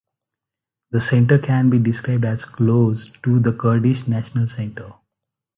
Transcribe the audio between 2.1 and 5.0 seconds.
as close to the Kurdish National Center.